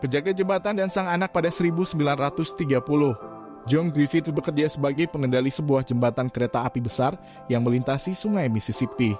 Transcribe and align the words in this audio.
penjaga 0.00 0.32
jembatan 0.32 0.74
dan 0.80 0.88
sang 0.88 1.06
anak 1.06 1.30
pada 1.30 1.52
1930. 1.52 1.94
John 3.68 3.92
Griffith 3.92 4.32
bekerja 4.32 4.72
sebagai 4.72 5.06
pengendali 5.12 5.52
sebuah 5.52 5.84
jembatan 5.84 6.32
kereta 6.32 6.64
api 6.64 6.80
besar 6.80 7.14
yang 7.46 7.60
melintasi 7.60 8.16
sungai 8.16 8.48
Mississippi. 8.48 9.12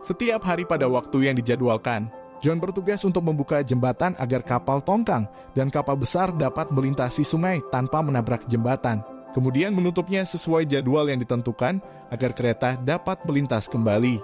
Setiap 0.00 0.40
hari 0.42 0.64
pada 0.64 0.88
waktu 0.88 1.28
yang 1.28 1.36
dijadwalkan, 1.36 2.08
John 2.40 2.60
bertugas 2.60 3.00
untuk 3.04 3.24
membuka 3.24 3.64
jembatan 3.64 4.12
agar 4.20 4.44
kapal 4.44 4.84
tongkang 4.84 5.24
dan 5.56 5.72
kapal 5.72 5.96
besar 5.96 6.32
dapat 6.36 6.68
melintasi 6.68 7.24
sungai 7.24 7.64
tanpa 7.72 8.04
menabrak 8.04 8.44
jembatan. 8.48 9.00
Kemudian 9.32 9.72
menutupnya 9.72 10.24
sesuai 10.24 10.64
jadwal 10.64 11.12
yang 11.12 11.20
ditentukan 11.20 11.80
agar 12.08 12.30
kereta 12.32 12.76
dapat 12.80 13.20
melintas 13.28 13.68
kembali. 13.68 14.20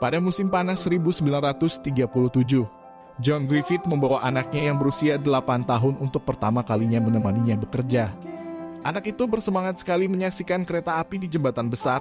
Pada 0.00 0.16
musim 0.20 0.48
panas 0.48 0.84
1937, 0.84 2.79
John 3.20 3.44
Griffith 3.44 3.84
membawa 3.84 4.24
anaknya 4.24 4.72
yang 4.72 4.80
berusia 4.80 5.20
8 5.20 5.68
tahun 5.68 6.00
untuk 6.00 6.24
pertama 6.24 6.64
kalinya 6.64 7.04
menemaninya 7.04 7.52
bekerja. 7.60 8.08
Anak 8.80 9.12
itu 9.12 9.28
bersemangat 9.28 9.76
sekali 9.76 10.08
menyaksikan 10.08 10.64
kereta 10.64 10.96
api 10.96 11.20
di 11.20 11.28
jembatan 11.28 11.68
besar, 11.68 12.00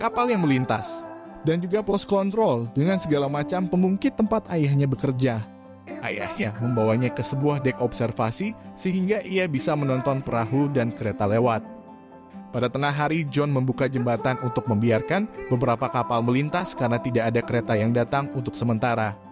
kapal 0.00 0.32
yang 0.32 0.40
melintas, 0.40 1.04
dan 1.44 1.60
juga 1.60 1.84
pos 1.84 2.08
kontrol 2.08 2.72
dengan 2.72 2.96
segala 2.96 3.28
macam 3.28 3.68
pemungkit 3.68 4.16
tempat 4.16 4.48
ayahnya 4.48 4.88
bekerja. 4.88 5.44
Ayahnya 6.00 6.56
membawanya 6.56 7.12
ke 7.12 7.20
sebuah 7.20 7.60
dek 7.60 7.76
observasi 7.76 8.56
sehingga 8.72 9.20
ia 9.28 9.44
bisa 9.44 9.76
menonton 9.76 10.24
perahu 10.24 10.72
dan 10.72 10.88
kereta 10.88 11.28
lewat. 11.28 11.60
Pada 12.48 12.72
tengah 12.72 12.96
hari, 12.96 13.28
John 13.28 13.52
membuka 13.52 13.84
jembatan 13.84 14.40
untuk 14.40 14.64
membiarkan 14.64 15.28
beberapa 15.52 15.92
kapal 15.92 16.24
melintas 16.24 16.72
karena 16.72 16.96
tidak 16.96 17.28
ada 17.28 17.40
kereta 17.44 17.76
yang 17.76 17.92
datang 17.92 18.32
untuk 18.32 18.56
sementara. 18.56 19.25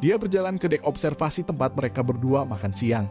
Dia 0.00 0.16
berjalan 0.16 0.56
ke 0.56 0.64
dek 0.64 0.88
observasi 0.88 1.44
tempat 1.44 1.76
mereka 1.76 2.00
berdua 2.00 2.48
makan 2.48 2.72
siang. 2.72 3.06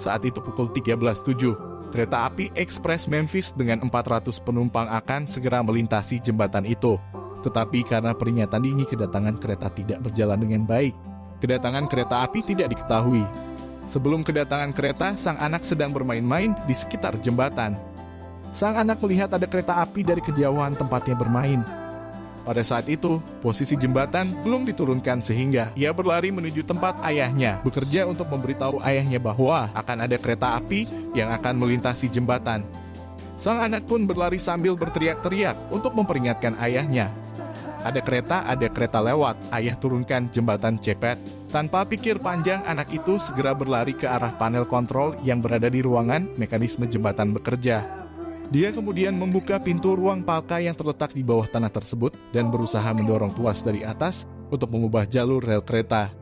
Saat 0.00 0.24
itu 0.24 0.40
pukul 0.40 0.72
13.07, 0.72 1.92
kereta 1.92 2.24
api 2.24 2.48
ekspres 2.56 3.04
Memphis 3.04 3.52
dengan 3.52 3.84
400 3.84 4.40
penumpang 4.40 4.88
akan 4.88 5.28
segera 5.28 5.60
melintasi 5.60 6.24
jembatan 6.24 6.64
itu. 6.64 6.96
Tetapi 7.44 7.84
karena 7.84 8.16
peringatan 8.16 8.64
dini 8.64 8.88
kedatangan 8.88 9.36
kereta 9.36 9.68
tidak 9.68 10.08
berjalan 10.08 10.40
dengan 10.40 10.64
baik, 10.64 10.96
kedatangan 11.44 11.84
kereta 11.92 12.24
api 12.24 12.40
tidak 12.40 12.72
diketahui. 12.72 13.28
Sebelum 13.84 14.24
kedatangan 14.24 14.72
kereta, 14.72 15.12
sang 15.20 15.36
anak 15.36 15.68
sedang 15.68 15.92
bermain-main 15.92 16.56
di 16.64 16.72
sekitar 16.72 17.18
jembatan. 17.20 17.76
Sang 18.56 18.72
anak 18.72 19.04
melihat 19.04 19.28
ada 19.36 19.44
kereta 19.44 19.84
api 19.84 20.00
dari 20.00 20.24
kejauhan 20.24 20.80
tempatnya 20.80 21.12
bermain. 21.12 21.60
Pada 22.42 22.62
saat 22.66 22.90
itu, 22.90 23.22
posisi 23.38 23.78
jembatan 23.78 24.34
belum 24.42 24.66
diturunkan 24.66 25.22
sehingga 25.22 25.70
ia 25.78 25.94
berlari 25.94 26.34
menuju 26.34 26.66
tempat 26.66 26.98
ayahnya, 27.06 27.62
bekerja 27.62 28.02
untuk 28.10 28.26
memberitahu 28.34 28.82
ayahnya 28.82 29.22
bahwa 29.22 29.70
akan 29.70 30.10
ada 30.10 30.18
kereta 30.18 30.58
api 30.58 30.90
yang 31.14 31.30
akan 31.30 31.54
melintasi 31.54 32.10
jembatan. 32.10 32.66
Sang 33.38 33.62
anak 33.62 33.86
pun 33.86 34.06
berlari 34.06 34.42
sambil 34.42 34.74
berteriak-teriak 34.74 35.54
untuk 35.70 35.94
memperingatkan 35.94 36.58
ayahnya. 36.58 37.14
Ada 37.82 37.98
kereta, 37.98 38.46
ada 38.46 38.66
kereta 38.70 39.02
lewat, 39.02 39.34
ayah 39.54 39.74
turunkan 39.74 40.30
jembatan 40.30 40.78
cepet. 40.78 41.18
Tanpa 41.50 41.82
pikir 41.82 42.22
panjang, 42.22 42.62
anak 42.62 42.90
itu 42.94 43.18
segera 43.18 43.54
berlari 43.54 43.94
ke 43.94 44.06
arah 44.06 44.30
panel 44.34 44.66
kontrol 44.66 45.18
yang 45.26 45.42
berada 45.42 45.66
di 45.66 45.82
ruangan 45.82 46.30
mekanisme 46.38 46.86
jembatan 46.86 47.34
bekerja. 47.34 48.01
Dia 48.52 48.68
kemudian 48.68 49.16
membuka 49.16 49.56
pintu 49.56 49.96
ruang 49.96 50.20
palka 50.20 50.60
yang 50.60 50.76
terletak 50.76 51.16
di 51.16 51.24
bawah 51.24 51.48
tanah 51.48 51.72
tersebut 51.72 52.12
dan 52.36 52.52
berusaha 52.52 52.84
mendorong 52.92 53.32
tuas 53.32 53.64
dari 53.64 53.80
atas 53.80 54.28
untuk 54.52 54.68
mengubah 54.76 55.08
jalur 55.08 55.40
rel 55.40 55.64
kereta. 55.64 56.12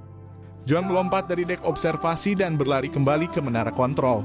John 0.63 0.87
melompat 0.87 1.27
dari 1.27 1.43
dek 1.43 1.67
observasi 1.67 2.39
dan 2.39 2.55
berlari 2.55 2.87
kembali 2.87 3.35
ke 3.35 3.43
menara 3.43 3.75
kontrol. 3.75 4.23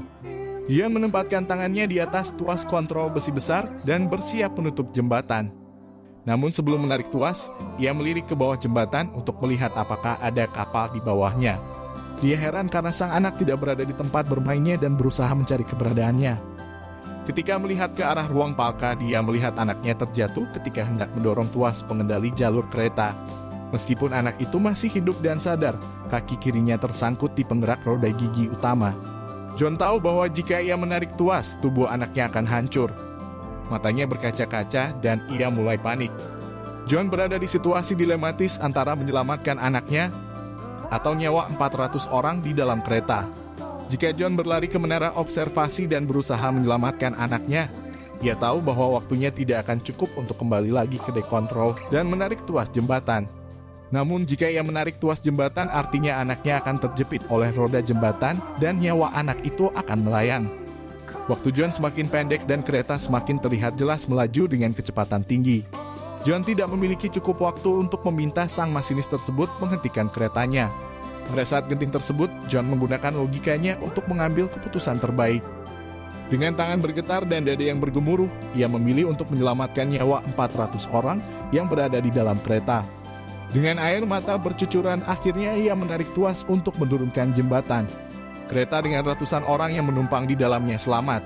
Dia 0.70 0.86
menempatkan 0.86 1.50
tangannya 1.50 1.90
di 1.90 1.98
atas 1.98 2.30
tuas 2.30 2.62
kontrol 2.62 3.10
besi 3.10 3.34
besar 3.34 3.66
dan 3.82 4.06
bersiap 4.06 4.54
menutup 4.54 4.94
jembatan. 4.94 5.50
Namun 6.22 6.54
sebelum 6.54 6.86
menarik 6.86 7.10
tuas, 7.10 7.50
ia 7.74 7.90
melirik 7.90 8.30
ke 8.30 8.38
bawah 8.38 8.54
jembatan 8.54 9.10
untuk 9.18 9.42
melihat 9.42 9.74
apakah 9.74 10.14
ada 10.22 10.46
kapal 10.54 10.94
di 10.94 11.02
bawahnya. 11.02 11.58
Dia 12.22 12.38
heran 12.38 12.70
karena 12.70 12.94
sang 12.94 13.10
anak 13.10 13.34
tidak 13.42 13.58
berada 13.58 13.82
di 13.82 13.94
tempat 13.98 14.30
bermainnya 14.30 14.78
dan 14.78 14.94
berusaha 14.94 15.30
mencari 15.34 15.66
keberadaannya. 15.66 16.55
Ketika 17.26 17.58
melihat 17.58 17.90
ke 17.90 18.06
arah 18.06 18.30
ruang 18.30 18.54
palka, 18.54 18.94
dia 18.94 19.18
melihat 19.18 19.58
anaknya 19.58 19.98
terjatuh 19.98 20.46
ketika 20.54 20.86
hendak 20.86 21.10
mendorong 21.10 21.50
tuas 21.50 21.82
pengendali 21.82 22.30
jalur 22.30 22.62
kereta. 22.70 23.10
Meskipun 23.74 24.14
anak 24.14 24.38
itu 24.38 24.62
masih 24.62 24.86
hidup 24.86 25.18
dan 25.18 25.42
sadar, 25.42 25.74
kaki 26.06 26.38
kirinya 26.38 26.78
tersangkut 26.78 27.34
di 27.34 27.42
penggerak 27.42 27.82
roda 27.82 28.06
gigi 28.14 28.46
utama. 28.46 28.94
John 29.58 29.74
tahu 29.74 29.98
bahwa 29.98 30.30
jika 30.30 30.62
ia 30.62 30.78
menarik 30.78 31.18
tuas, 31.18 31.58
tubuh 31.58 31.90
anaknya 31.90 32.30
akan 32.30 32.46
hancur. 32.46 32.94
Matanya 33.74 34.06
berkaca-kaca 34.06 34.94
dan 35.02 35.18
ia 35.26 35.50
mulai 35.50 35.74
panik. 35.82 36.14
John 36.86 37.10
berada 37.10 37.42
di 37.42 37.50
situasi 37.50 37.98
dilematis 37.98 38.62
antara 38.62 38.94
menyelamatkan 38.94 39.58
anaknya 39.58 40.14
atau 40.94 41.18
nyawa 41.18 41.50
400 41.58 42.06
orang 42.14 42.38
di 42.38 42.54
dalam 42.54 42.78
kereta. 42.86 43.26
Jika 43.86 44.10
John 44.10 44.34
berlari 44.34 44.66
ke 44.66 44.78
menara 44.82 45.14
observasi 45.14 45.86
dan 45.86 46.10
berusaha 46.10 46.50
menyelamatkan 46.50 47.14
anaknya, 47.14 47.70
ia 48.18 48.34
tahu 48.34 48.58
bahwa 48.58 48.98
waktunya 48.98 49.30
tidak 49.30 49.68
akan 49.68 49.78
cukup 49.84 50.10
untuk 50.18 50.40
kembali 50.42 50.74
lagi 50.74 50.98
ke 50.98 51.14
dek 51.14 51.30
kontrol 51.30 51.78
dan 51.92 52.10
menarik 52.10 52.42
tuas 52.48 52.66
jembatan. 52.72 53.30
Namun 53.94 54.26
jika 54.26 54.50
ia 54.50 54.66
menarik 54.66 54.98
tuas 54.98 55.22
jembatan 55.22 55.70
artinya 55.70 56.18
anaknya 56.18 56.58
akan 56.58 56.82
terjepit 56.82 57.22
oleh 57.30 57.54
roda 57.54 57.78
jembatan 57.78 58.42
dan 58.58 58.82
nyawa 58.82 59.14
anak 59.14 59.38
itu 59.46 59.70
akan 59.70 59.98
melayang. 60.02 60.50
Waktu 61.30 61.54
John 61.54 61.70
semakin 61.70 62.10
pendek 62.10 62.42
dan 62.50 62.66
kereta 62.66 62.98
semakin 62.98 63.38
terlihat 63.38 63.78
jelas 63.78 64.10
melaju 64.10 64.50
dengan 64.50 64.74
kecepatan 64.74 65.22
tinggi. 65.22 65.62
John 66.26 66.42
tidak 66.42 66.66
memiliki 66.74 67.06
cukup 67.06 67.38
waktu 67.38 67.70
untuk 67.86 68.02
meminta 68.10 68.50
sang 68.50 68.74
masinis 68.74 69.06
tersebut 69.06 69.46
menghentikan 69.62 70.10
keretanya. 70.10 70.74
Pada 71.26 71.42
saat 71.42 71.66
genting 71.66 71.90
tersebut, 71.90 72.30
John 72.46 72.70
menggunakan 72.70 73.10
logikanya 73.18 73.74
untuk 73.82 74.06
mengambil 74.06 74.46
keputusan 74.46 75.02
terbaik. 75.02 75.42
Dengan 76.26 76.58
tangan 76.58 76.82
bergetar 76.82 77.22
dan 77.22 77.46
dada 77.46 77.62
yang 77.62 77.78
bergemuruh, 77.78 78.26
ia 78.54 78.66
memilih 78.66 79.14
untuk 79.14 79.30
menyelamatkan 79.30 79.86
nyawa 79.86 80.26
400 80.34 80.90
orang 80.90 81.22
yang 81.54 81.70
berada 81.70 82.02
di 82.02 82.10
dalam 82.10 82.38
kereta. 82.42 82.82
Dengan 83.54 83.78
air 83.78 84.02
mata 84.02 84.34
bercucuran, 84.34 85.06
akhirnya 85.06 85.54
ia 85.54 85.70
menarik 85.78 86.10
tuas 86.18 86.42
untuk 86.50 86.74
menurunkan 86.82 87.30
jembatan. 87.30 87.86
Kereta 88.50 88.82
dengan 88.82 89.06
ratusan 89.06 89.46
orang 89.46 89.74
yang 89.74 89.86
menumpang 89.86 90.26
di 90.26 90.34
dalamnya 90.34 90.78
selamat. 90.78 91.22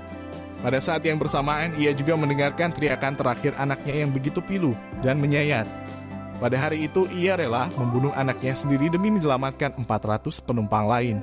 Pada 0.61 0.77
saat 0.77 1.01
yang 1.01 1.17
bersamaan, 1.17 1.73
ia 1.81 1.89
juga 1.97 2.13
mendengarkan 2.13 2.69
teriakan 2.69 3.17
terakhir 3.17 3.57
anaknya 3.57 4.05
yang 4.05 4.13
begitu 4.13 4.37
pilu 4.45 4.77
dan 5.01 5.17
menyayat. 5.17 5.65
Pada 6.41 6.57
hari 6.57 6.89
itu 6.89 7.05
ia 7.13 7.37
rela 7.37 7.69
membunuh 7.77 8.09
anaknya 8.17 8.57
sendiri 8.57 8.89
demi 8.89 9.13
menyelamatkan 9.13 9.77
400 9.77 10.41
penumpang 10.41 10.89
lain. 10.89 11.21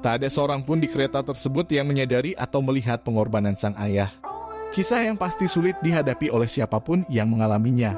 Tak 0.00 0.24
ada 0.24 0.28
seorang 0.32 0.64
pun 0.64 0.80
di 0.80 0.88
kereta 0.88 1.20
tersebut 1.20 1.68
yang 1.68 1.84
menyadari 1.84 2.32
atau 2.32 2.64
melihat 2.64 3.04
pengorbanan 3.04 3.60
sang 3.60 3.76
ayah. 3.76 4.08
Kisah 4.72 5.04
yang 5.04 5.20
pasti 5.20 5.44
sulit 5.44 5.76
dihadapi 5.84 6.32
oleh 6.32 6.48
siapa 6.48 6.80
pun 6.80 7.04
yang 7.12 7.28
mengalaminya. 7.28 7.92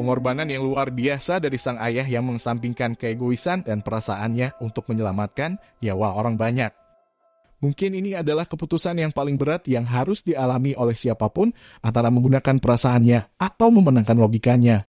Pengorbanan 0.00 0.48
yang 0.48 0.64
luar 0.64 0.88
biasa 0.88 1.44
dari 1.44 1.60
sang 1.60 1.76
ayah 1.76 2.08
yang 2.08 2.24
mengesampingkan 2.24 2.96
keegoisan 2.96 3.60
dan 3.68 3.84
perasaannya 3.84 4.56
untuk 4.64 4.88
menyelamatkan 4.88 5.60
nyawa 5.84 6.16
orang 6.16 6.40
banyak. 6.40 6.72
Mungkin 7.60 8.00
ini 8.00 8.16
adalah 8.16 8.48
keputusan 8.48 8.96
yang 8.96 9.12
paling 9.12 9.36
berat 9.36 9.68
yang 9.68 9.84
harus 9.84 10.24
dialami 10.24 10.72
oleh 10.72 10.96
siapa 10.96 11.28
pun 11.28 11.52
antara 11.84 12.08
menggunakan 12.08 12.56
perasaannya 12.64 13.36
atau 13.36 13.68
memenangkan 13.68 14.16
logikanya. 14.16 14.88